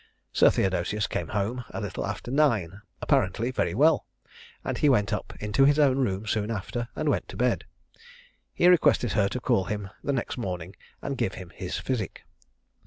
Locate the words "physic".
11.77-12.23